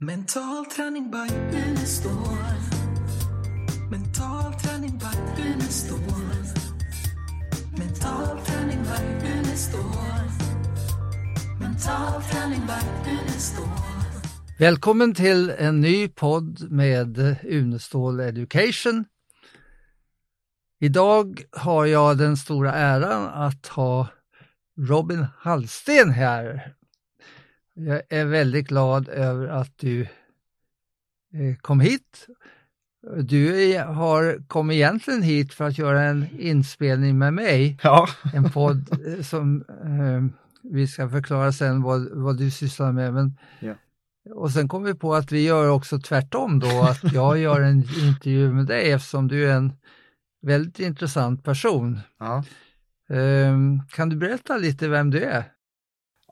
[0.00, 2.12] Mental träning by Unestål.
[3.90, 6.00] Mental träning by Unestål.
[7.78, 10.30] Mental träning by Unestål.
[11.60, 13.68] Mental träning by Unestål.
[14.58, 19.04] Välkommen till en ny podd med Unestål Education.
[20.80, 24.08] Idag har jag den stora äran att ha
[24.78, 26.75] Robin Hallsten här.
[27.78, 30.02] Jag är väldigt glad över att du
[31.34, 32.26] eh, kom hit.
[33.22, 37.78] Du har kommit egentligen hit för att göra en inspelning med mig.
[37.82, 38.08] Ja.
[38.34, 40.38] En podd eh, som eh,
[40.72, 43.14] vi ska förklara sen vad, vad du sysslar med.
[43.14, 43.74] Men, Ja.
[44.34, 47.78] Och sen kom vi på att vi gör också tvärtom då, att jag gör en
[47.78, 49.72] intervju med dig eftersom du är en
[50.42, 52.00] väldigt intressant person.
[52.18, 52.44] ja.
[53.08, 55.44] Ehm, kan du berätta lite vem du är?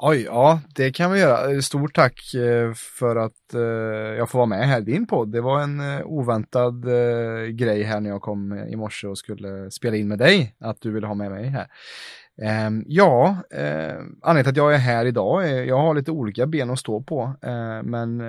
[0.06, 1.52] Oj, ja, det kan vi göra.
[1.52, 3.60] Eh, stort tack eh, för att eh,
[4.18, 5.32] jag får vara med här i din podd.
[5.32, 6.84] Det var en oväntad
[7.50, 10.90] grej här när jag kom i morse och skulle spela in med dig, att du
[10.90, 11.66] ville ha med mig här.
[12.42, 13.37] Ehm, ja,
[14.23, 17.02] anledningen till att jag är här idag är jag har lite olika ben att stå
[17.02, 17.34] på,
[17.84, 18.23] men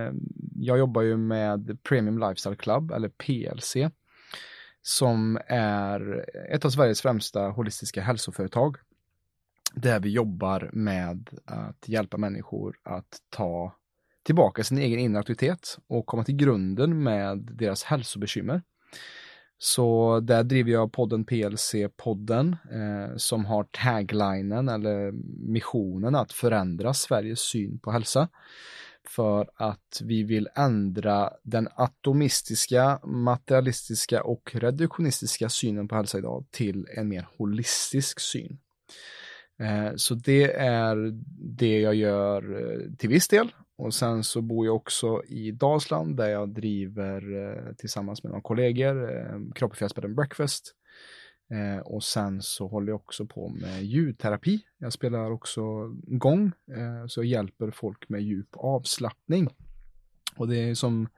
[0.55, 3.75] jag jobbar ju med Premium Lifestyle Club, eller PLC,
[4.81, 8.75] som är ett av Sveriges främsta holistiska hälsoföretag
[9.75, 13.75] där vi jobbar med att hjälpa människor att ta
[14.23, 18.61] tillbaka sin egen inre aktivitet och komma till grunden med deras hälsobekymmer.
[19.57, 25.11] Så där driver jag podden PLC-podden eh, som har taglinen eller
[25.51, 28.29] missionen att förändra Sveriges syn på hälsa.
[29.07, 36.87] För att vi vill ändra den atomistiska, materialistiska och reduktionistiska synen på hälsa idag till
[36.97, 38.57] en mer holistisk syn.
[39.59, 41.11] Eh, så det är
[41.57, 43.51] det jag gör eh, till viss del.
[43.77, 48.41] Och sen så bor jag också i Dalsland där jag driver eh, tillsammans med några
[48.41, 50.75] kollegor eh, Kropp och and Breakfast.
[51.83, 54.59] Och sen så håller jag också på med ljudterapi.
[54.77, 55.61] Jag spelar också
[56.07, 56.51] gång
[57.07, 59.49] så jag hjälper folk med djup avslappning.
[60.35, 61.09] Och det är som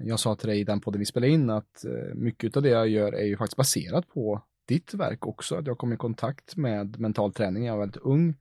[0.00, 1.84] jag sa till dig i den podden vi spelade in att
[2.14, 5.56] mycket av det jag gör är ju faktiskt baserat på ditt verk också.
[5.56, 8.34] Att jag kom i kontakt med mental träning när jag var väldigt ung.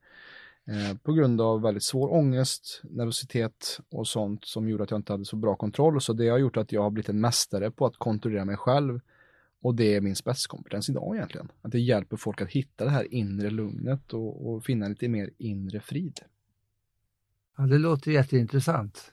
[0.68, 5.14] Eh, på grund av väldigt svår ångest, nervositet och sånt som gjorde att jag inte
[5.14, 6.02] hade så bra kontroll.
[6.02, 9.00] Så det har gjort att jag har blivit en mästare på att kontrollera mig själv.
[9.62, 11.52] Och det är min spetskompetens idag egentligen.
[11.62, 15.30] Att det hjälper folk att hitta det här inre lugnet och, och finna lite mer
[15.38, 16.20] inre frid.
[17.58, 19.12] Ja, det låter jätteintressant.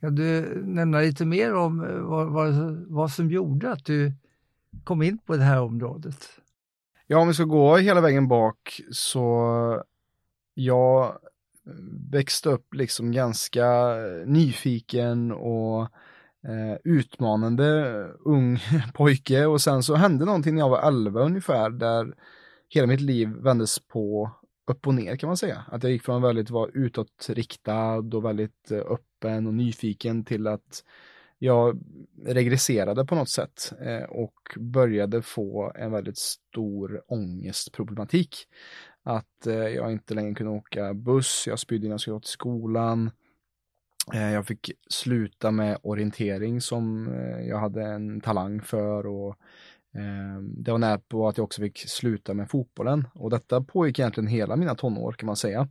[0.00, 2.54] Kan du nämna lite mer om eh, vad, vad,
[2.88, 4.12] vad som gjorde att du
[4.84, 6.28] kom in på det här området?
[7.06, 9.82] Ja, om vi ska gå hela vägen bak så
[10.54, 11.18] jag
[12.10, 15.82] växte upp liksom ganska eh, nyfiken och
[16.48, 17.94] eh, utmanande
[18.24, 18.58] ung
[18.94, 22.14] pojke och sen så hände någonting när jag var 11 ungefär där
[22.68, 24.30] hela mitt liv vändes på
[24.66, 25.64] upp och ner kan man säga.
[25.68, 30.46] Att jag gick från att väldigt vara utåtriktad och väldigt eh, öppen och nyfiken till
[30.46, 30.84] att
[31.38, 31.80] jag
[32.24, 38.36] regresserade på något sätt eh, och började få en väldigt stor ångestproblematik.
[39.02, 42.30] Att eh, jag inte längre kunde åka buss, jag spydde innan jag skulle gå till
[42.30, 43.10] skolan.
[44.14, 47.08] Eh, jag fick sluta med orientering som
[47.48, 49.36] jag hade en talang för och
[50.40, 54.28] det var nära på att jag också fick sluta med fotbollen och detta pågick egentligen
[54.28, 55.68] hela mina tonår kan man säga.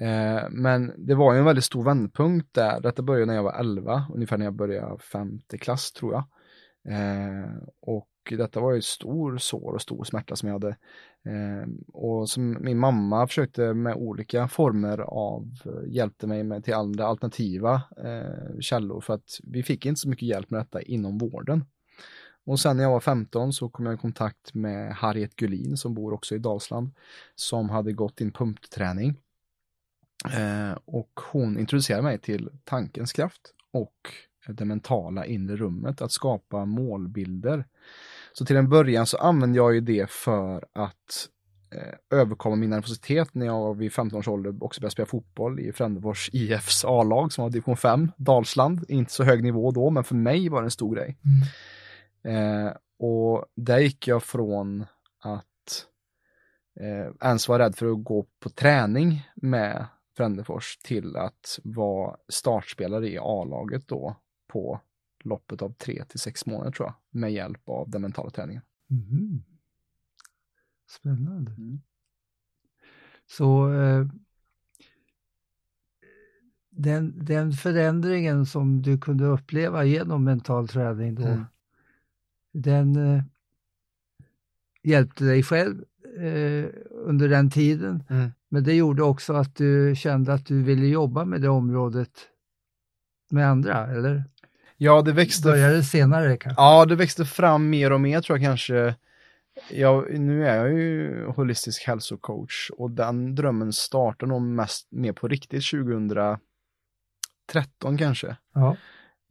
[0.00, 2.80] Eh, Men det var ju en väldigt stor vändpunkt där.
[2.80, 6.24] Detta började när jag var 11, ungefär när jag började femte klass tror jag.
[6.94, 7.50] Eh,
[7.80, 10.68] Och detta var ju stor sår och stor smärta som jag hade.
[11.24, 16.74] Eh, Och som min mamma försökte med olika former av, eh, hjälpte mig med till
[16.74, 21.18] andra alternativa eh, källor för att vi fick inte så mycket hjälp med detta inom
[21.18, 21.64] vården.
[22.46, 25.94] Och sen när jag var 15 så kom jag i kontakt med Harriet Gullin som
[25.94, 26.90] bor också i Dalsland
[27.34, 29.16] som hade gått in pumpträning.
[30.24, 33.40] Eh, och hon introducerade mig till tankens kraft
[33.72, 33.94] och
[34.48, 37.64] det mentala inre rummet, att skapa målbilder.
[38.32, 41.28] Så till en början så använde jag ju det för att
[41.74, 45.72] eh, överkomma min nervositet när jag vid 15 års ålder också började spela fotboll i
[45.72, 48.84] Frändefors IFs A-lag som var division 5, Dalsland.
[48.88, 51.16] Inte så hög nivå då, men för mig var det en stor grej.
[52.24, 54.84] Eh, och där gick jag från
[55.22, 55.86] att
[56.80, 59.86] eh, ens vara rädd för att gå på träning med
[60.20, 64.80] Frändefors till att vara startspelare i A-laget då på
[65.24, 68.62] loppet av tre till sex månader tror jag, med hjälp av den mentala träningen.
[68.86, 69.42] Mhm.
[70.88, 71.50] Spännande.
[71.52, 71.80] Mm.
[73.26, 74.06] Så eh,
[76.70, 81.44] den, den förändringen som du kunde uppleva genom mental träning då, Mm.
[82.52, 83.22] den eh,
[84.82, 85.84] hjälpte dig själv
[86.18, 88.04] eh, under den tiden.
[88.50, 92.10] Men det gjorde också att du kände att du ville jobba med det området
[93.30, 94.24] med andra, eller?
[94.76, 96.62] Ja, det växte Började senare kanske?
[96.62, 98.94] Ja, det växte fram mer och mer tror jag kanske.
[99.70, 105.28] Jag, nu är jag ju holistisk hälsocoach och den drömmen startade nog mest mer på
[105.28, 106.38] riktigt 2013
[107.98, 108.36] kanske.
[108.54, 108.76] Ja.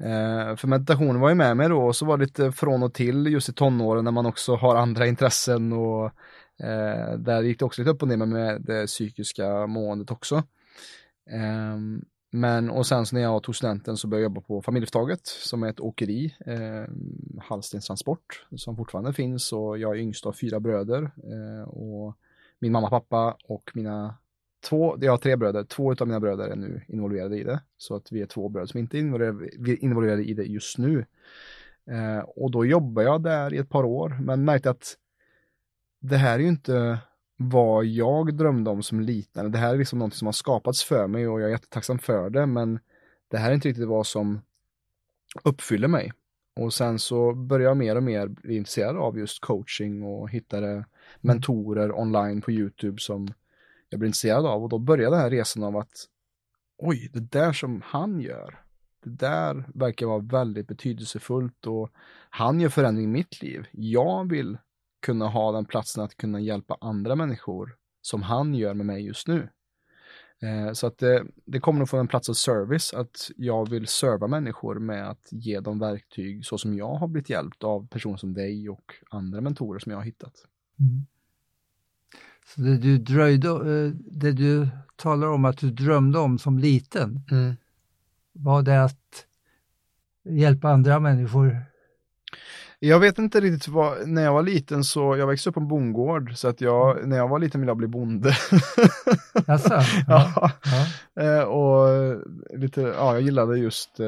[0.04, 2.94] Eh, för meditationen var ju med mig då och så var det lite från och
[2.94, 6.12] till just i tonåren när man också har andra intressen och
[6.60, 10.36] eh, där gick det också lite upp och ner med, det psykiska måendet också.
[11.30, 11.78] Eh,
[12.32, 15.64] men och sen så när jag tog studenten så började jag jobba på Familjeföretaget som
[15.64, 16.94] är ett åkeri, eh,
[17.42, 22.16] Hallstens Transport, som fortfarande finns och jag är yngst av fyra bröder eh, och
[22.60, 24.16] min mamma, pappa och mina
[24.70, 27.62] två, jag har tre bröder, två av mina bröder är nu involverade i det.
[27.78, 31.06] Så att vi är två bröder som inte är involverade, i det just nu.
[31.92, 34.96] Eh, och då jobbade jag där i ett par år, men märkte att
[36.00, 37.00] det här är ju inte
[37.38, 39.52] vad jag drömde om som liten.
[39.52, 42.30] Det här är liksom något som har skapats för mig och jag är jättetacksam för
[42.30, 42.80] det, men
[43.28, 44.42] det här är inte riktigt vad som
[45.44, 46.12] uppfyller mig.
[46.56, 50.86] Och sen så började jag mer och mer bli intresserad av just coaching och hittade
[51.22, 53.28] mentorer online på YouTube som
[53.90, 56.06] jag blev intresserad av och då började den här resan av att
[56.78, 58.60] oj, det där som han gör,
[59.04, 61.92] det där verkar vara väldigt betydelsefullt och
[62.30, 63.68] han gör förändring i mitt liv.
[63.72, 64.58] Jag vill
[65.00, 69.28] kunna ha den platsen att kunna hjälpa andra människor som han gör med mig just
[69.28, 69.50] nu.
[70.42, 73.88] Eh, Så att det, det kommer nog från en plats av service, att jag vill
[73.88, 78.18] serva människor med att ge dem verktyg så som jag har blivit hjälpt av personer
[78.18, 80.34] som dig och andra mentorer som jag har hittat.
[80.80, 81.06] Mm.
[82.46, 87.22] Så det du dröjde, eh, det du talar om att du drömde om som liten,
[88.32, 89.26] var det att
[90.24, 91.66] hjälpa andra människor?
[92.82, 95.68] Jag vet inte riktigt vad, när jag var liten så, jag växte upp på en
[95.68, 98.34] bondgård så att jag, när jag var liten ville jag bli bonde.
[99.48, 99.74] Jaså?
[100.08, 100.34] ja.
[100.36, 100.52] ja.
[101.24, 101.88] Eh, och
[102.58, 104.08] lite, ja, jag gillade just eh,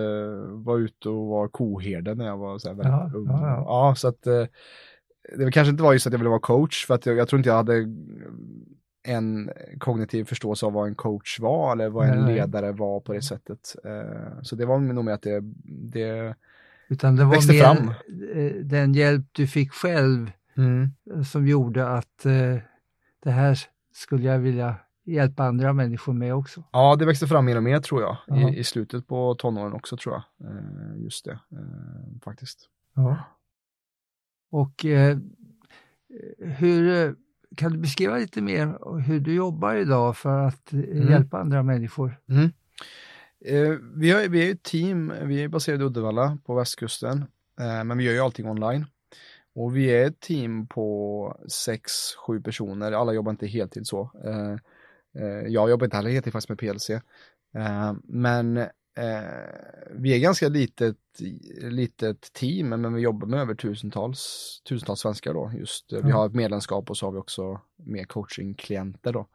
[0.52, 3.28] vara ute och vara koherde när jag var så här väldigt Ja, ung.
[3.28, 3.96] ja, ja.
[3.98, 4.46] så att eh,
[5.38, 7.38] det kanske inte var just att jag ville vara coach för att jag, jag tror
[7.38, 7.86] inte jag hade
[9.04, 13.14] en kognitiv förståelse av vad en coach var eller vad en Nej, ledare var på
[13.14, 13.76] det sättet.
[13.86, 15.40] Eh, så det var nog med att det,
[15.92, 16.36] det
[16.92, 17.94] Utan det var mer fram.
[18.34, 20.92] eh, den hjälp du fick själv mm.
[21.14, 22.58] eh, som gjorde att eh,
[23.24, 23.60] det här
[23.94, 26.64] skulle jag vilja hjälpa andra människor med också.
[26.72, 28.50] Ja, det växte fram mer och mer tror jag, Ja.
[28.50, 30.50] I, i slutet på tonåren också tror jag.
[30.50, 32.70] Eh, just det, eh, faktiskt.
[32.96, 33.18] Ja.
[34.52, 35.18] Och eh,
[36.40, 37.16] hur,
[37.56, 42.18] kan du beskriva lite mer hur du jobbar idag för att eh, hjälpa andra människor?
[42.30, 42.48] Eh,
[43.96, 47.26] vi, har, vi är ju ett team, vi är baserade i Uddevalla på västkusten,
[47.60, 48.86] eh, men vi gör ju allting online.
[49.56, 54.12] Och vi är ett team på sex, sju personer, alla jobbar inte heltid så.
[54.26, 54.54] Eh,
[55.24, 56.90] eh, jag jobbar inte heller heltid faktiskt med PLC.
[56.90, 58.68] Eh, men eh,
[59.92, 60.98] vi är ganska litet,
[61.62, 65.52] litet team, men vi jobbar med över tusentals, tusentals svenskar då.
[65.58, 69.28] Just, eh, Vi har ett medlemskap och så har vi också mer coachingklienter då.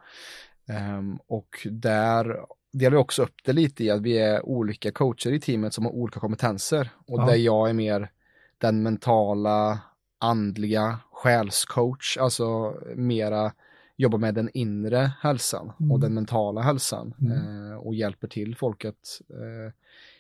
[0.69, 2.47] Ehm, och där
[2.79, 5.85] delar vi också upp det lite i att vi är olika coacher i teamet som
[5.85, 6.91] har olika kompetenser.
[7.07, 7.27] Och Ja.
[7.27, 8.11] där jag är mer
[8.59, 9.79] den mentala,
[10.19, 13.53] andliga själscoach, alltså mera
[13.97, 15.93] jobbar med den inre hälsan Mm.
[15.93, 17.71] och den mentala hälsan Mm.
[17.71, 19.73] eh, och hjälper till folk att eh,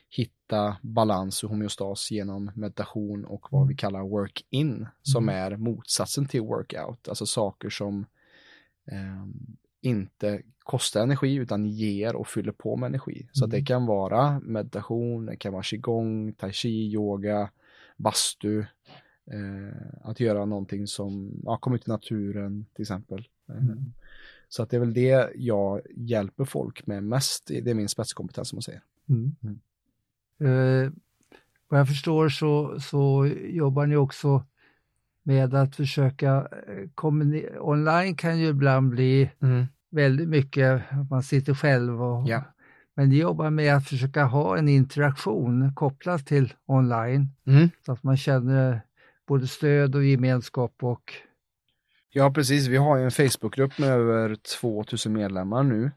[0.09, 3.69] hitta balans och homeostas genom meditation och vad Mm.
[3.69, 5.53] vi kallar work-in som Mm.
[5.53, 8.07] är motsatsen till workout, alltså saker som
[8.93, 9.27] eh,
[9.87, 13.29] inte kostar energi utan ger och fyller på med energi.
[13.33, 13.65] Så att det Mm.
[13.67, 17.51] kan vara meditation, det kan vara qigong, tai chi, yoga,
[17.97, 23.29] bastu, eh, att göra någonting som, ja, komma ut i naturen till exempel.
[23.49, 23.93] Eh, Mm.
[24.49, 28.49] Så att det är väl det jag hjälper folk med mest, det är min spetskompetens
[28.49, 28.83] som man säger.
[29.09, 29.37] Mm.
[29.43, 30.85] Mm.
[30.85, 30.93] Eh,
[31.69, 34.45] vad jag förstår så, så jobbar ni också
[35.23, 39.31] med att försöka eh, kommuni- online kan ju ibland bli
[39.91, 42.43] väldigt mycket man sitter själv och Ja.
[42.95, 47.69] men ni jobbar med att försöka ha en interaktion kopplat till online Mm.
[47.87, 48.81] så att man känner
[49.29, 51.13] både stöd och gemenskap och
[52.13, 52.67] Ja, precis.
[52.67, 55.91] Vi har ju en Facebookgrupp med över 2000 medlemmar nu.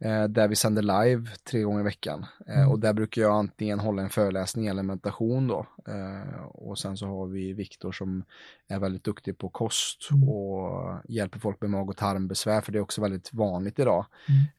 [0.00, 2.26] Eh, där vi sänder live tre gånger i veckan.
[2.46, 2.70] Eh, Mm.
[2.70, 5.66] Och där brukar jag antingen hålla en föreläsning eller meditation då.
[5.88, 8.24] Eh, Och sen så har vi Viktor som
[8.68, 10.28] är väldigt duktig på kost Mm.
[10.28, 14.06] och hjälper folk med mag och tarmbesvär, för det är också väldigt vanligt idag.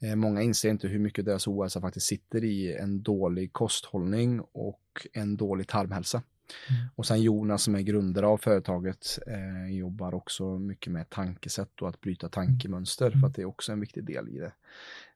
[0.01, 0.19] Mm.
[0.19, 5.37] Många inser inte hur mycket deras ohälsa faktiskt sitter i en dålig kosthållning och en
[5.37, 6.21] dålig tarmhälsa.
[6.69, 6.81] Mm.
[6.95, 11.89] Och sen Jonas som är grundare av företaget eh, jobbar också mycket med tankesätt och
[11.89, 13.19] att bryta tankemönster Mm.
[13.19, 14.51] för att det är också en viktig del i det.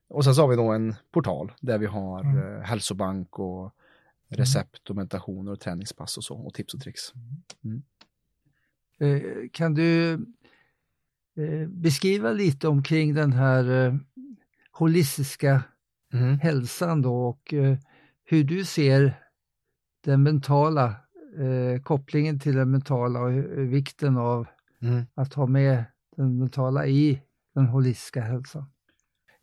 [0.07, 2.37] Och sen så har vi då en portal där vi har Mm.
[2.55, 3.75] eh, hälsobank och
[4.27, 7.13] recept och meditationer och träningspass och så och tips och tricks.
[8.99, 9.21] Eh,
[9.51, 10.13] Kan du
[11.37, 13.95] eh, beskriva lite omkring den här eh,
[14.71, 15.63] holistiska
[16.41, 17.77] hälsan då och eh,
[18.23, 19.19] hur du ser
[20.01, 20.85] den mentala
[21.37, 23.31] eh, kopplingen till den mentala och
[23.73, 24.47] vikten av
[24.81, 25.05] Mm.
[25.13, 25.83] att ha med
[26.17, 27.21] den mentala i
[27.53, 28.65] den holistiska hälsan.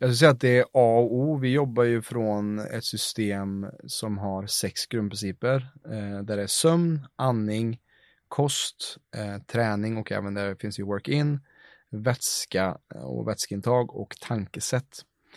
[0.03, 1.39] Jag skulle säga att det är A och O.
[1.39, 5.73] Vi jobbar ju från ett system som har sex grundprinciper.
[5.85, 7.79] Eh, där det är sömn, andning,
[8.29, 11.41] kost, eh, träning och även där finns ju work-in,
[11.91, 14.89] vätska eh, och vätskeintag och tankesätt.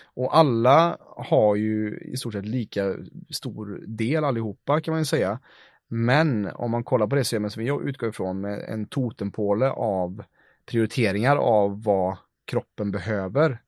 [0.04, 2.96] Och alla har ju i stort sett lika
[3.30, 5.40] stor del allihopa kan man ju säga.
[5.88, 10.24] Men om man kollar på det systemet som vi utgår ifrån med en totempåle av
[10.66, 13.62] prioriteringar av vad kroppen behöver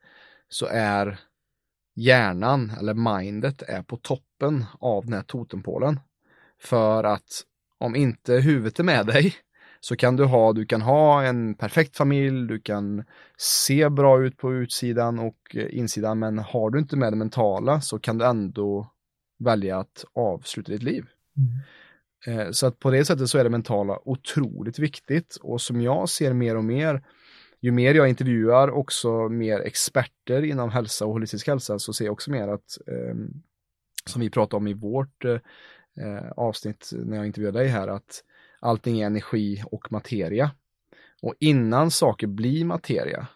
[0.49, 1.19] så är
[1.95, 5.99] hjärnan eller mindet är på toppen av den här totempålen.
[6.61, 7.43] För att
[7.77, 9.33] om inte huvudet är med dig
[9.79, 13.03] så kan du ha, du kan ha en perfekt familj, du kan
[13.37, 17.99] se bra ut på utsidan och insidan men har du inte med det mentala så
[17.99, 18.91] kan du ändå
[19.39, 21.05] välja att avsluta ditt liv.
[22.27, 26.09] Eh, Så att på det sättet så är det mentala otroligt viktigt och som jag
[26.09, 27.03] ser mer och mer,
[27.61, 32.13] ju mer jag intervjuar också mer experter inom hälsa och holistisk hälsa så ser jag
[32.13, 33.15] också mer att, eh,
[34.05, 35.39] som vi pratade om i vårt eh,
[35.97, 38.23] eh, avsnitt när jag intervjuade dig här, att
[38.59, 40.51] allting är energi och materia.
[41.21, 43.27] Och innan saker blir materia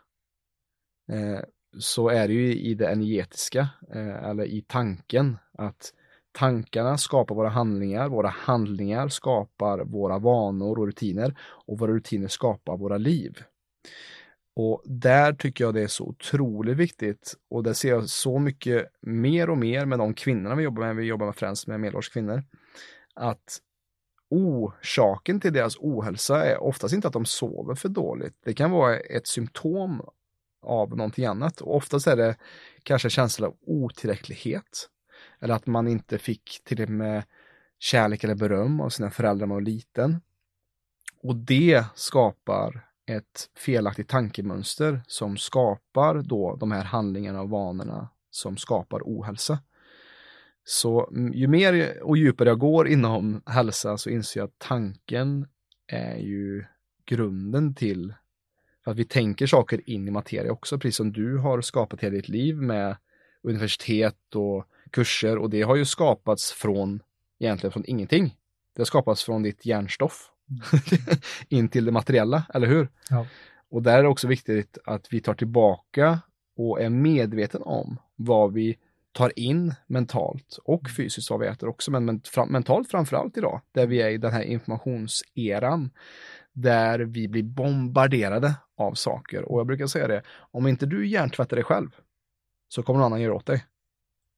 [1.11, 1.39] eh,
[1.79, 5.93] så är det ju i det energetiska eh, eller i tanken att
[6.31, 12.77] tankarna skapar våra handlingar, våra handlingar skapar våra vanor och rutiner och våra rutiner skapar
[12.77, 13.43] våra liv.
[14.55, 17.33] Och där tycker jag det är så otroligt viktigt.
[17.49, 20.95] Och det ser jag så mycket mer och mer med de kvinnorna vi jobbar med,
[20.95, 22.43] vi jobbar med främst med medelålders kvinnor,
[23.15, 23.59] att
[24.29, 28.35] orsaken till deras ohälsa är oftast inte att de sover för dåligt.
[28.43, 30.01] Det kan vara ett symptom
[30.61, 31.61] av någonting annat.
[31.61, 32.35] Och oftast är det
[32.83, 34.89] kanske känsla av otillräcklighet.
[35.39, 37.23] Eller att man inte fick till med
[37.79, 40.21] kärlek eller beröm av sina föräldrar när man var liten.
[41.23, 48.57] Och det skapar ett felaktigt tankemönster som skapar då de här handlingarna och vanorna som
[48.57, 49.59] skapar ohälsa.
[50.63, 55.47] Så ju mer och djupare jag går inom hälsa så inser jag att tanken
[55.87, 56.65] är ju
[57.05, 58.13] grunden till
[58.83, 62.29] att vi tänker saker in i materia också, precis som du har skapat hela ditt
[62.29, 62.97] liv med
[63.41, 67.03] universitet och kurser och det har ju skapats från
[67.39, 68.37] egentligen från ingenting.
[68.73, 70.31] Det har skapats från ditt hjärnstoff
[71.49, 72.89] in till det materiella, eller hur?
[73.09, 73.25] Ja.
[73.69, 76.19] Och där är det också viktigt att vi tar tillbaka
[76.57, 78.77] och är medveten om vad vi
[79.11, 83.61] tar in mentalt och fysiskt vad vi äter också, men ment- fram- mentalt framförallt idag,
[83.71, 85.89] där vi är i den här informationseran,
[86.53, 89.41] där vi blir bombarderade av saker.
[89.51, 91.95] Och jag brukar säga det, om inte du hjärntvättar dig själv,
[92.69, 93.65] så kommer någon annan göra åt dig.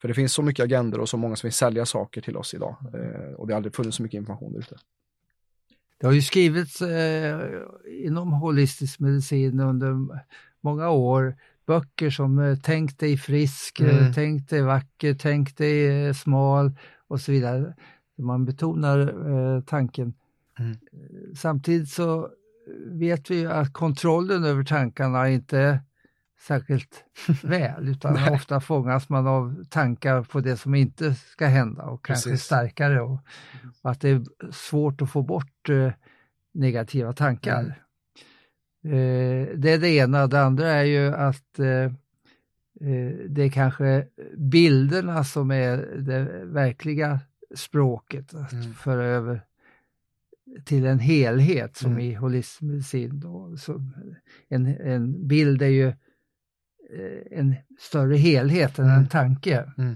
[0.02, 2.54] För det finns så mycket agender och så många som vill sälja saker till oss
[2.54, 2.76] idag.
[2.94, 4.76] Eh, och det har aldrig funnits så mycket information där ute.
[6.04, 7.40] Det har ju skrivits eh,
[8.06, 9.96] inom holistisk medicin under
[10.62, 11.36] många år
[11.68, 14.14] böcker som eh, Tänk dig frisk, eh, Mm.
[14.14, 16.72] Tänk dig vacker, Tänk dig eh, smal
[17.08, 17.74] och så vidare.
[18.18, 20.14] Man betonar eh, tanken.
[20.60, 20.72] Mm.
[20.72, 20.78] Eh,
[21.36, 22.30] Samtidigt så
[22.88, 25.80] vet vi ju att kontrollen över tankarna inte
[26.48, 27.04] särskilt
[27.44, 32.30] väl utan ofta fångas man av tankar på det som inte ska hända och kanske
[32.30, 32.46] Precis.
[32.46, 33.20] starkare och,
[33.82, 35.92] och att det är svårt att få bort eh,
[36.54, 37.60] negativa tankar.
[37.60, 37.72] Mm.
[38.86, 40.28] Eh, det är det ena.
[40.28, 41.68] Det andra är ju att eh,
[42.90, 44.08] eh, det är kanske
[44.38, 47.20] bilderna som är det verkliga
[47.56, 48.74] språket att Mm.
[48.74, 49.42] föra över
[50.66, 52.04] till en helhet som Mm.
[52.04, 53.20] i holistisk medicin.
[53.20, 53.58] Då.
[53.58, 53.82] Så
[54.50, 55.94] en, en bild är ju
[57.32, 58.98] en större helhet än Mm.
[59.00, 59.72] en tanke.
[59.78, 59.96] Mm.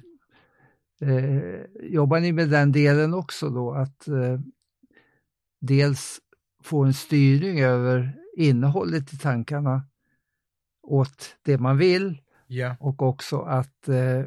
[1.01, 4.39] Eh, jobbar ni med den delen också då att eh,
[5.61, 6.19] dels
[6.63, 9.81] få en styrning över innehållet i tankarna
[10.83, 14.23] åt det man vill Ja, och också att eh,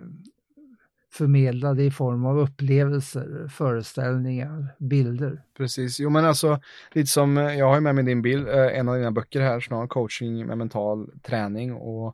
[1.12, 5.43] förmedla det i form av upplevelser, föreställningar, bilder.
[5.57, 6.00] precis.
[6.00, 6.61] Jo men alltså,
[6.93, 9.41] lite som, eh, jag har ju med mig din bild, eh, en av dina böcker
[9.41, 12.12] här snart, coaching med mental träning och eh,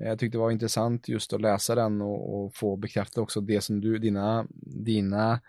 [0.00, 3.60] jag tyckte det var intressant just att läsa den och, och få bekräfta också det
[3.60, 4.46] som du, dina,
[4.84, 5.40] dina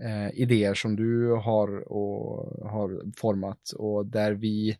[0.00, 4.78] eh, idéer som du har och har format och där vi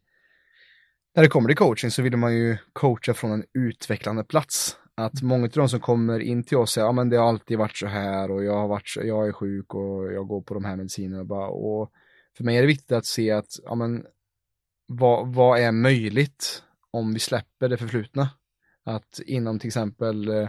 [1.15, 4.77] när det kommer till coaching så vill man ju coacha från en utvecklande plats.
[4.95, 7.59] Att många av de som kommer in till oss säger, ja men det har alltid
[7.59, 10.55] varit så här och jag har varit så, jag är sjuk och jag går på
[10.55, 11.93] de här medicinerna bara och
[12.37, 14.07] för mig är det viktigt att se att, ja men
[14.87, 18.29] vad, vad är möjligt om vi släpper det förflutna?
[18.89, 20.49] Att inom till exempel eh,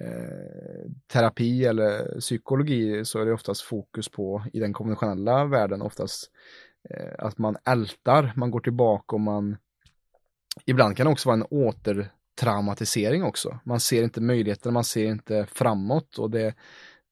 [0.00, 6.30] eh, terapi eller psykologi så är det oftast fokus på, i den konventionella världen oftast,
[6.90, 9.56] eh, att man ältar, man går tillbaka och man
[10.64, 13.60] Ibland kan det också vara en återtraumatisering också.
[13.64, 16.54] Man ser inte möjligheterna, man ser inte framåt och det,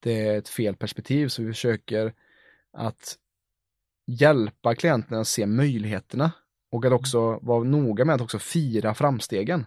[0.01, 2.15] det är ett fel perspektiv så vi försöker
[2.73, 3.17] att
[4.07, 6.33] hjälpa klienterna att se möjligheterna
[6.71, 9.67] och att också vara noga med att också fira framstegen.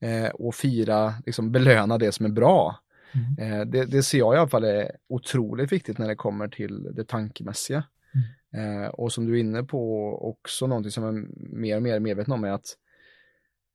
[0.00, 2.80] Eh, och fira, liksom belöna det som är bra.
[3.12, 3.60] Mm.
[3.60, 6.82] Eh, det, det ser jag i alla fall är otroligt viktigt när det kommer till
[6.94, 7.84] det tankemässiga.
[8.52, 11.26] Eh, och som du är inne på också någonting som jag är
[11.56, 12.76] mer och mer medveten om är att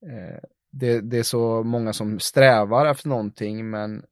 [0.05, 0.39] eh,
[0.71, 4.03] det, det är så många som strävar efter någonting men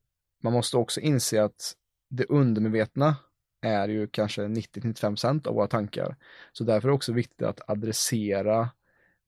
[0.43, 1.73] man måste också inse att
[2.09, 3.15] det undermedvetna
[3.61, 6.15] är ju kanske 90-95% av våra tankar.
[6.53, 8.69] Så därför är det också viktigt att adressera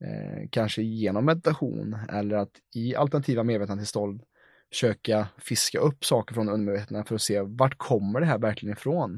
[0.01, 4.21] eh, kanske genom meditation eller att i alternativa medvetandetillstånd
[4.69, 9.09] försöka fiska upp saker från undermedvetna för att se vart kommer det här verkligen ifrån.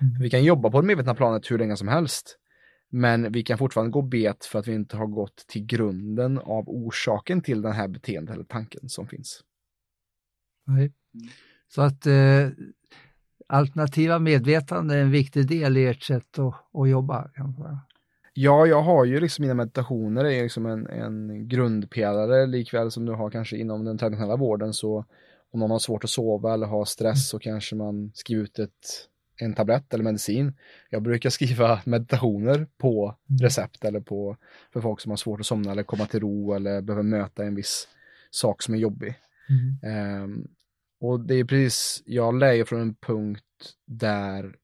[0.00, 0.20] Mm.
[0.20, 2.38] Vi kan jobba på det medvetna planet hur länge som helst.
[2.88, 6.68] Men vi kan fortfarande gå bet för att vi inte har gått till grunden av
[6.68, 9.44] orsaken till den här beteendet eller tanken som finns.
[10.66, 10.92] Nej.
[11.68, 12.48] Så att eh,
[13.48, 17.28] alternativa medvetande är en viktig del i ert sätt att, att jobba.
[17.28, 17.80] Kan man säga.
[18.36, 23.12] Ja, jag har ju liksom mina meditationer är liksom en, en grundpelare likväl som du
[23.12, 25.04] har kanske inom den traditionella vården så
[25.52, 29.08] om någon har svårt att sova eller har stress så kanske man skriver ut ett,
[29.40, 30.52] en tablett eller medicin.
[30.90, 34.36] Jag brukar skriva meditationer på recept eller på
[34.72, 37.54] för folk som har svårt att somna eller komma till ro eller behöver möta en
[37.54, 37.88] viss
[38.30, 39.14] sak som är jobbig.
[39.82, 40.46] Ehm,
[41.00, 43.44] och det är precis, jag ju från en punkt
[43.86, 44.56] där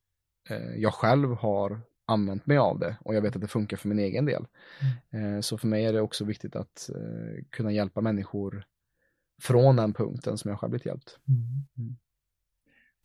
[0.50, 1.80] eh, jag själv har
[2.10, 4.46] använt mig av det och jag vet att det funkar för min egen del.
[5.10, 8.64] Eh, så för mig är det också viktigt att eh, kunna hjälpa människor
[9.42, 11.18] från den punkten som jag själv blivit hjälpt.
[11.28, 11.96] Mm.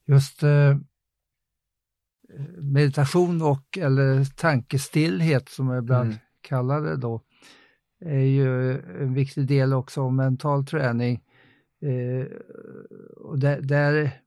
[0.07, 0.77] Just eh,
[2.57, 6.17] meditation och eller tankestillhet som jag ibland Mm.
[6.41, 7.21] kallar det då
[7.99, 11.23] är ju en viktig del också av mental träning.
[11.81, 12.25] Eh,
[13.17, 14.21] och där, där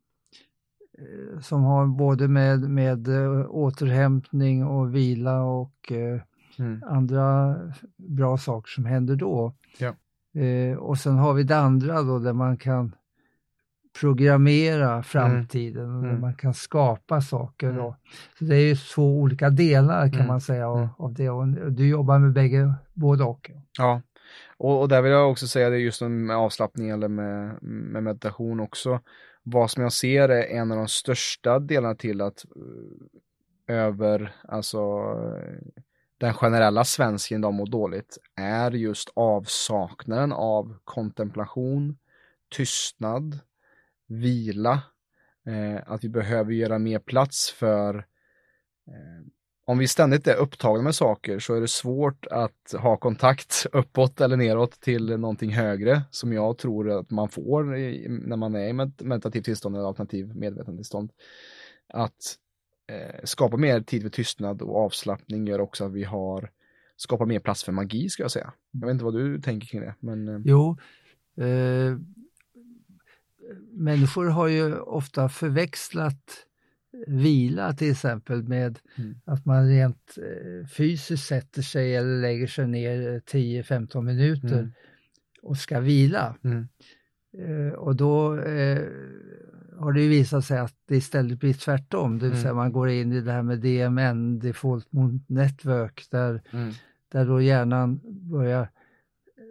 [1.41, 6.21] som har både med, med eh, återhämtning och vila och eh,
[6.61, 6.83] Mm.
[6.87, 7.57] andra
[7.97, 9.55] bra saker som händer då.
[9.79, 9.95] Ja.
[10.43, 12.93] Eh, och sen har vi det andra då där man kan
[14.01, 16.21] programmera framtiden och där Mm.
[16.21, 17.67] man kan skapa saker.
[17.71, 17.79] Mm.
[17.83, 17.97] Då.
[18.39, 20.27] Så det är ju två olika delar kan Mm.
[20.27, 20.89] man säga av, Mm.
[20.99, 21.31] av det.
[21.31, 23.51] Och du jobbar med bägge, både och.
[23.79, 24.03] Ja,
[24.57, 28.61] och, och där vill jag också säga det just med avslappning eller med, med meditation
[28.61, 29.01] också.
[29.43, 34.79] Vad som jag ser är en av de största delarna till att eh, över, alltså
[36.19, 41.99] den generella svensken idag mår dåligt är just avsaknaden av kontemplation,
[42.49, 43.39] tystnad,
[44.07, 44.83] vila.
[45.47, 47.95] Eh, att vi behöver göra mer plats för
[48.87, 49.27] eh,
[49.69, 54.21] om vi ständigt är upptagna med saker så är det svårt att ha kontakt uppåt
[54.21, 58.69] eller neråt till någonting högre som jag tror att man får i, när man är
[58.69, 58.73] i
[59.05, 61.13] meditativt tillstånd eller alternativ medvetandetillstånd.
[61.89, 62.37] Att
[62.91, 66.51] eh, skapa mer tid för tystnad och avslappning gör också att vi har
[66.97, 68.53] skapar mer plats för magi ska jag säga.
[68.71, 69.95] Jag vet inte vad du tänker kring det.
[70.01, 70.77] Men, eh, Jo,
[71.37, 71.97] eh,
[73.73, 76.48] människor har ju ofta förväxlat
[77.07, 79.15] vila till exempel med Mm.
[79.25, 84.73] att man rent eh, fysiskt sätter sig eller lägger sig ner 10-15 minuter Mm.
[85.43, 86.35] och ska vila.
[86.45, 86.69] Mm.
[87.39, 88.83] Eh, och då eh,
[89.79, 92.43] har det visat sig att det istället blir tvärtom, det vill Mm.
[92.43, 96.73] säga man går in i det här med DMN, Default Mode Network, där, Mm.
[97.13, 98.69] där då hjärnan börjar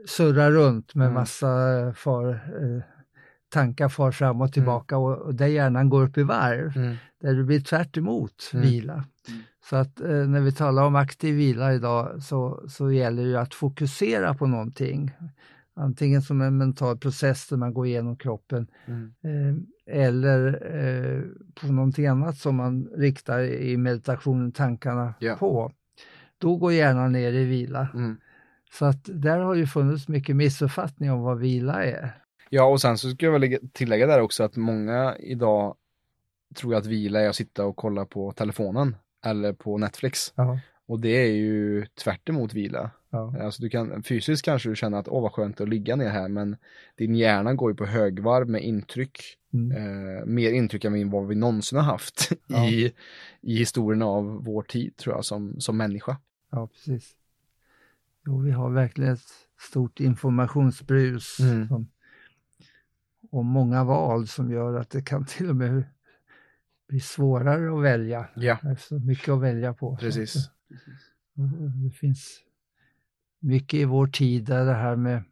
[0.08, 1.14] surra runt med Mm.
[1.14, 1.48] massa
[1.96, 2.30] far,
[2.62, 2.82] eh,
[3.50, 6.96] tankar far fram och tillbaka och, och där hjärnan går upp i varv, Mm.
[7.22, 8.66] där det blir tvärt emot Mm.
[8.66, 8.94] vila.
[8.94, 9.42] Mm.
[9.70, 13.38] Så att eh, när vi talar om aktiv vila idag så, så gäller det ju
[13.38, 15.12] att fokusera på någonting.
[15.80, 19.14] antingen som en mental process där man går igenom kroppen Mm.
[19.24, 19.56] eh,
[20.04, 21.22] eller eh,
[21.62, 25.36] på någonting annat som man riktar i meditationen tankarna Ja.
[25.36, 25.72] på.
[26.38, 27.88] Då går hjärnan ner i vila.
[27.94, 28.18] Mm.
[28.72, 32.12] Så att där har ju funnits mycket missuppfattning om vad vila är.
[32.50, 35.76] Ja, och sen så ska jag väl lägga- tillägga där också att många idag
[36.56, 40.34] tror att vila är att sitta och kolla på telefonen eller på Netflix.
[40.36, 40.60] Ja.
[40.86, 42.92] Och det är ju tvärt emot vila.
[43.10, 43.36] Ja.
[43.42, 46.28] Alltså du kan, fysiskt kanske du känner att åh vad skönt att ligga ner här
[46.28, 46.56] men
[46.98, 49.22] din hjärna går ju på högvarv med intryck.
[49.54, 49.72] Mm.
[49.72, 52.70] Eh, mer intryck än vad vi någonsin har haft Ja.
[52.70, 52.94] i,
[53.42, 56.18] i historien av vår tid tror jag som, som människa.
[56.52, 57.12] ja, precis.
[58.26, 59.22] Jo, vi har verkligen ett
[59.60, 61.68] stort informationsbrus Mm.
[61.68, 61.88] som,
[63.32, 65.84] och många val som gör att det kan till och med
[66.90, 68.28] bli svårare att välja.
[68.36, 69.98] Ja, Det är så mycket att välja på.
[69.98, 70.50] precis.
[71.84, 72.40] Det finns
[73.40, 75.24] mycket i vår tid där det här med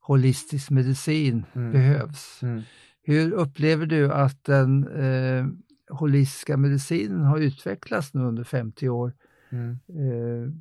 [0.00, 1.72] holistisk medicin Mm.
[1.72, 2.42] behövs.
[2.42, 2.62] Mm.
[3.02, 5.46] Hur upplever du att den eh,
[5.88, 9.12] holistiska medicinen har utvecklats nu under 50 år?
[9.50, 9.70] Mm.
[9.88, 10.52] Eh,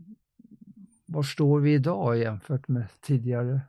[1.06, 3.62] var står vi idag jämfört med tidigare?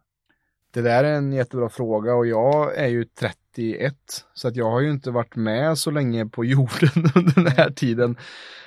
[0.71, 3.95] Det där är en jättebra fråga och jag är ju 31
[4.35, 7.71] så att jag har ju inte varit med så länge på jorden under den här
[7.71, 8.17] tiden.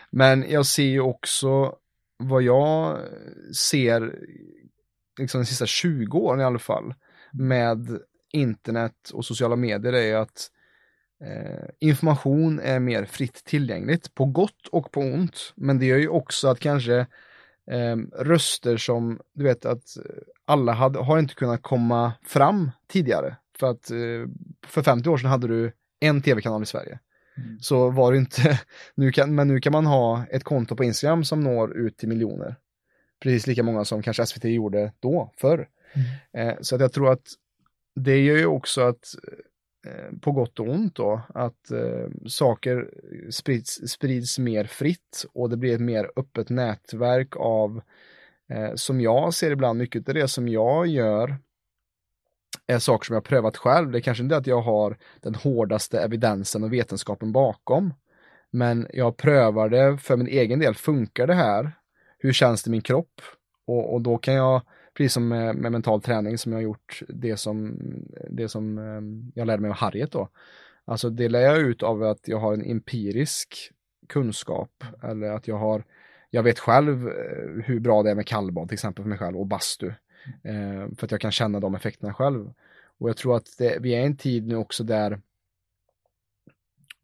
[0.10, 1.76] Men jag ser ju också
[2.18, 3.00] vad jag
[3.56, 4.16] ser
[5.20, 6.94] liksom de sista 20 åren i alla fall
[7.32, 8.00] med
[8.34, 10.52] internet och sociala medier är att
[11.24, 15.54] eh, information är mer fritt tillgängligt på gott och på ont.
[15.56, 17.08] Men det gör ju också att kanske
[17.71, 19.84] eh, röster som, du vet att
[20.45, 23.36] alla hade, har inte kunnat komma fram tidigare.
[23.60, 23.97] För att eh,
[24.67, 26.99] för 50 år sedan hade du en tv-kanal i Sverige.
[27.38, 27.60] Mm.
[27.60, 28.60] Så var det inte,
[28.95, 32.10] nu kan, men nu kan man ha ett konto på Instagram som når ut till
[32.10, 32.55] miljoner.
[33.19, 35.69] Precis lika många som kanske SVT gjorde då, förr.
[36.34, 37.27] Eh, så att jag tror att
[37.95, 39.15] det gör ju också att
[39.86, 42.89] Eh, på gott och ont då, att eh, saker
[43.30, 47.82] sprids, sprids mer fritt och det blir ett mer öppet nätverk av,
[48.50, 51.38] eh, som jag ser ibland, mycket av det som jag gör
[52.67, 53.91] är saker som jag har prövat själv.
[53.91, 57.94] Det är kanske inte är att jag har den hårdaste evidensen och vetenskapen bakom,
[58.52, 60.76] men jag prövar det för min egen del.
[60.76, 61.72] Funkar det här?
[62.17, 63.22] Hur känns det i min kropp?
[63.65, 64.62] Och, och då kan jag
[65.02, 67.78] precis som med, med mental träning som jag har gjort det som,
[68.30, 70.30] det som eh, jag lärde mig av Harriet då.
[70.86, 73.72] Alltså det lär jag ut av att jag har en empirisk
[74.08, 75.84] kunskap eller att jag har,
[76.30, 79.38] jag vet själv eh, hur bra det är med kallbad till exempel för mig själv
[79.38, 79.88] och bastu.
[80.44, 82.54] Eh, för att jag kan känna de effekterna själv.
[83.00, 85.22] Och jag tror att det, vi är i en tid nu också där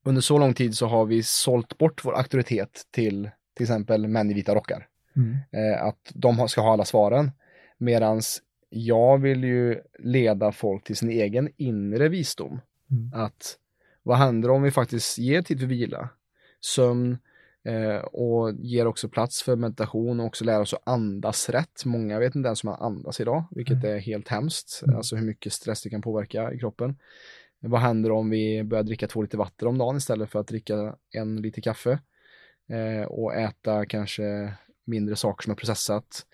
[0.05, 4.31] under så lång tid så har vi sålt bort vår auktoritet till till exempel män
[4.31, 5.37] i vita rockar Mm.
[5.51, 7.31] eh, att de ska ha alla svaren.
[7.77, 12.61] Medans jag vill ju leda folk till sin egen inre visdom.
[12.91, 13.11] Mm.
[13.13, 13.57] Att
[14.03, 16.09] vad händer om vi faktiskt ger tid för vila,
[16.61, 17.17] sömn
[17.63, 21.85] eh, och ger också plats för meditation och också lära oss att andas rätt.
[21.85, 24.81] Många vet inte ens hur man andas idag, vilket är helt hemskt.
[24.83, 24.95] Mm.
[24.95, 26.97] Alltså hur mycket stress det kan påverka i kroppen.
[27.59, 30.95] Vad händer om vi börjar dricka två liter vatten om dagen istället för att dricka
[31.11, 31.99] en liter kaffe?
[32.69, 34.53] Eh, och äta kanske
[34.85, 36.25] mindre saker som är processat.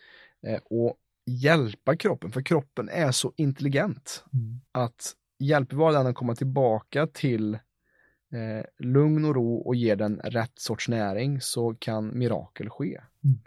[0.48, 4.62] Eh, och hjälpa kroppen, för kroppen är så intelligent Mm.
[4.72, 10.20] att hjälper vi den att komma tillbaka till eh, lugn och ro och ger den
[10.24, 13.02] rätt sorts näring så kan mirakel ske.
[13.24, 13.40] Mm.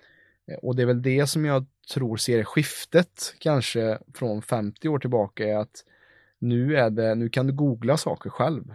[0.47, 4.99] Eh, och det är väl det som jag tror ser skiftet kanske från 50 år
[4.99, 5.85] tillbaka är att
[6.39, 8.75] nu är det, nu kan du googla saker själv.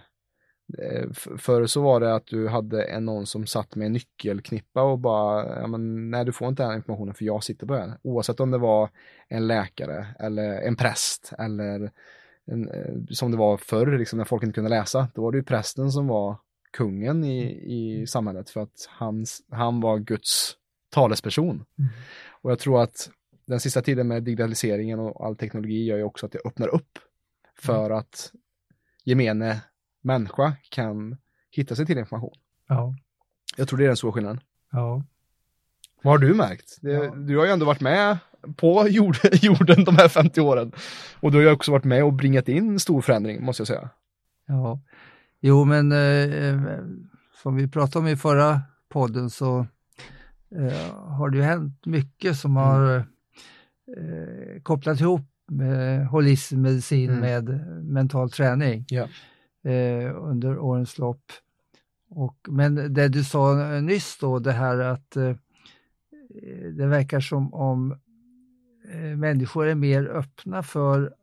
[0.78, 4.82] Eh, Förr så var det att du hade en någon som satt med en nyckelknippa
[4.82, 7.94] och bara, ja, men, nej du får inte den informationen för jag sitter på den.
[8.02, 8.90] Oavsett om det var
[9.28, 11.92] en läkare eller en präst eller
[12.46, 15.08] en, eh, som det var förr, liksom, när folk inte kunde läsa.
[15.16, 16.38] Då var det ju prästen som var
[16.72, 20.56] kungen i, i samhället för att hans, han var Guds
[20.90, 21.66] talesperson.
[21.80, 21.92] Mm.
[22.42, 23.10] Och jag tror att
[23.46, 27.00] den sista tiden med digitaliseringen och all teknologi gör ju också att det öppnar upp
[27.60, 28.32] för att
[29.04, 29.62] gemene
[30.02, 31.18] människa kan
[31.52, 32.34] hitta sig till information.
[32.68, 32.96] Ja,
[33.58, 34.42] Jag tror det är den stora skillnaden.
[34.72, 35.04] ja.
[36.04, 36.78] Vad har du märkt?
[36.82, 37.16] Det, Ja.
[37.16, 38.18] Du har ju ändå varit med
[38.56, 40.72] på jord, jorden de här 50 åren.
[41.20, 43.90] Och du har ju också varit med och bringat in stor förändring, måste jag säga.
[44.48, 44.80] Ja,
[45.40, 45.98] jo men eh,
[46.48, 46.62] eh,
[47.44, 49.60] som vi pratade om i förra podden så
[50.56, 52.64] eh, har det ju hänt mycket som Mm.
[52.64, 52.96] har
[53.98, 57.20] eh, kopplat ihop med holistisk medicin Mm.
[57.22, 59.08] med mental träning Ja.
[59.63, 61.32] Eh, under årens lopp.
[62.10, 65.36] Och, men det du sa nyss då, det här att eh,
[66.74, 67.91] det verkar som om
[68.91, 71.13] eh, människor är mer öppna för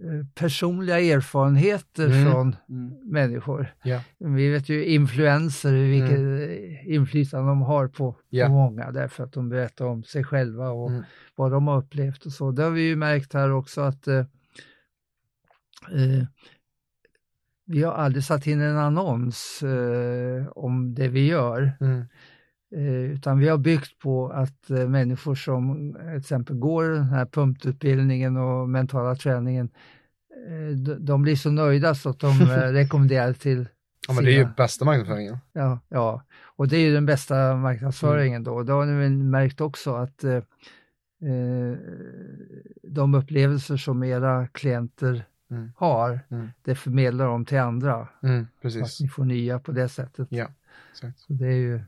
[0.00, 2.32] eh, personliga erfarenheter Mm.
[2.32, 3.10] från Mm.
[3.10, 3.74] människor.
[3.82, 4.00] Ja.
[4.18, 8.46] Vi vet ju influenser, vilket eh, inflytande de har på, Ja.
[8.46, 11.02] på många därför att de berättar om sig själva och Mm.
[11.34, 12.50] vad de har upplevt och så.
[12.50, 14.24] Det har vi ju märkt här också att eh,
[17.66, 21.72] vi har aldrig satt in en annons eh, om det vi gör.
[21.80, 22.04] Mm.
[22.76, 27.04] Eh, utan vi har byggt på att eh, människor som eh, till exempel går den
[27.04, 29.70] här pumputbildningen och mentala träningen,
[30.48, 33.68] eh, de, de blir så nöjda så att de eh, rekommenderar till
[34.08, 35.38] Ja, men det är ju bästa marknadsföringen.
[35.52, 36.22] Ja, ja,
[36.56, 38.62] och det är ju den bästa marknadsföringen då.
[38.62, 41.76] Då har ni märkt också att eh, eh,
[42.82, 45.24] de upplevelser som era klienter
[45.54, 45.72] Mm.
[45.76, 46.48] har, Mm.
[46.62, 48.08] det förmedlar de till andra.
[48.22, 49.00] Mm, Så att precis.
[49.00, 50.28] ni får nya på det sättet.
[50.30, 50.48] Ja,
[50.92, 51.18] exakt.
[51.18, 51.80] Så det är ju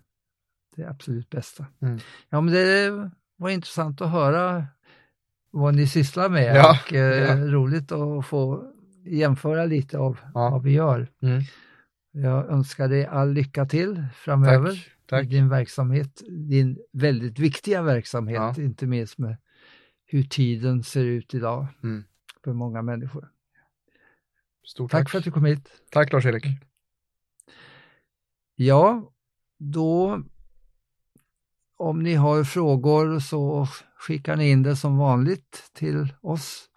[0.77, 1.67] det absolut bästa.
[1.81, 1.99] Mm.
[2.29, 2.91] Ja, men det
[3.37, 4.67] var intressant att höra
[5.51, 7.37] vad ni sysslar med Ja, och eh, ja.
[7.47, 8.73] roligt att få
[9.05, 10.51] jämföra lite av Ja.
[10.51, 11.09] vad vi gör.
[11.23, 11.43] Mm.
[12.13, 14.77] Jag önskar dig all lycka till framöver Tack.
[14.77, 15.27] i Tack.
[15.27, 19.37] din verksamhet, din väldigt viktiga verksamhet, inte minst med
[20.07, 22.05] hur tiden ser ut idag Mm.
[22.45, 23.29] för många människor.
[24.67, 25.69] Stort tack, tack för att du kom hit.
[25.91, 26.45] Tack Lars-Erik.
[26.45, 26.59] Mm.
[28.55, 29.13] Ja,
[29.59, 30.23] då
[31.77, 36.69] om ni har frågor så skickar ni in det som vanligt till oss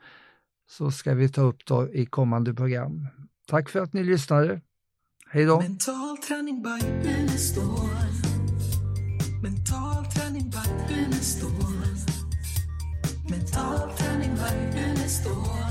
[0.70, 3.08] så ska vi ta upp det i kommande program.
[3.48, 4.62] Tack för att ni lyssnade.
[5.30, 5.62] Hej då!
[5.62, 6.70] Mental träning by
[9.44, 10.58] Mental träning by
[13.30, 15.69] Mental träning by